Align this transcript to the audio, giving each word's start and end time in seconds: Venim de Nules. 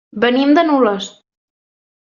Venim 0.23 0.55
de 0.59 0.63
Nules. 0.71 1.13